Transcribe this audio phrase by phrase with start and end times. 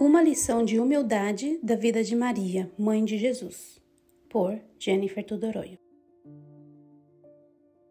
[0.00, 3.80] Uma lição de humildade da vida de Maria, mãe de Jesus,
[4.30, 5.76] por Jennifer Tudoroio.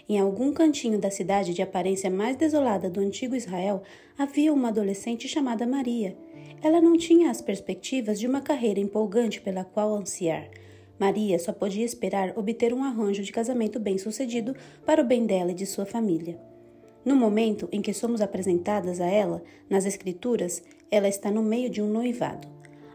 [0.08, 3.84] Em algum cantinho da cidade de aparência mais desolada do antigo Israel,
[4.18, 6.18] havia uma adolescente chamada Maria.
[6.64, 10.50] Ela não tinha as perspectivas de uma carreira empolgante pela qual ansiar.
[10.98, 14.56] Maria só podia esperar obter um arranjo de casamento bem-sucedido
[14.86, 16.40] para o bem dela e de sua família.
[17.04, 21.82] No momento em que somos apresentadas a ela, nas Escrituras, ela está no meio de
[21.82, 22.48] um noivado.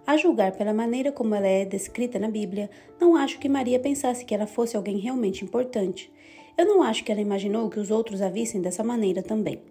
[0.07, 2.69] A julgar pela maneira como ela é descrita na Bíblia,
[3.01, 6.13] não acho que Maria pensasse que ela fosse alguém realmente importante.
[6.59, 9.63] Eu não acho que ela imaginou que os outros a vissem dessa maneira também.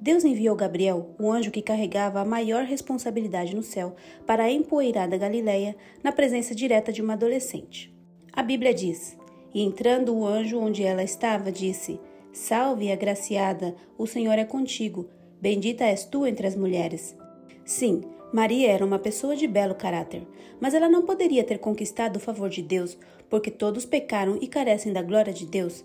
[0.00, 3.94] Deus enviou Gabriel, o anjo que carregava a maior responsabilidade no céu,
[4.26, 7.94] para a empoeirada Galileia, na presença direta de uma adolescente.
[8.32, 9.18] A Bíblia diz:
[9.52, 12.00] E entrando o anjo onde ela estava, disse:
[12.32, 15.08] Salve, agraciada, o Senhor é contigo.
[15.40, 17.16] Bendita és tu entre as mulheres.
[17.64, 18.02] Sim,
[18.32, 20.22] Maria era uma pessoa de belo caráter,
[20.60, 22.96] mas ela não poderia ter conquistado o favor de Deus,
[23.28, 25.84] porque todos pecaram e carecem da glória de Deus.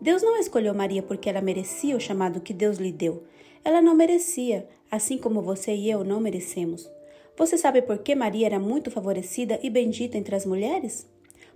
[0.00, 3.24] Deus não escolheu Maria porque ela merecia o chamado que Deus lhe deu.
[3.64, 6.90] Ela não merecia, assim como você e eu não merecemos.
[7.36, 11.06] Você sabe por que Maria era muito favorecida e bendita entre as mulheres?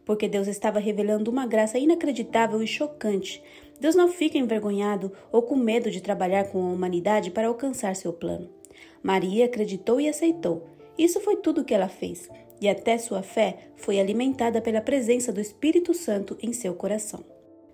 [0.04, 3.42] Porque Deus estava revelando uma graça inacreditável e chocante.
[3.78, 8.12] Deus não fica envergonhado ou com medo de trabalhar com a humanidade para alcançar seu
[8.12, 8.59] plano.
[9.02, 10.66] Maria acreditou e aceitou.
[10.98, 12.28] Isso foi tudo o que ela fez,
[12.60, 17.24] e até sua fé foi alimentada pela presença do Espírito Santo em seu coração.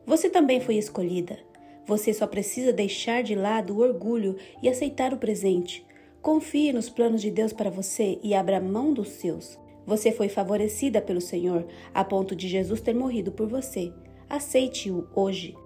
[0.06, 1.38] Você também foi escolhida.
[1.84, 5.84] Você só precisa deixar de lado o orgulho e aceitar o presente.
[6.22, 9.58] Confie nos planos de Deus para você e abra mão dos seus.
[9.86, 13.92] Você foi favorecida pelo Senhor a ponto de Jesus ter morrido por você.
[14.28, 15.56] Aceite-o hoje.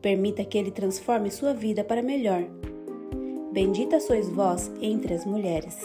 [0.00, 2.44] Permita que ele transforme sua vida para melhor.
[3.52, 5.76] Bendita sois vós entre as mulheres.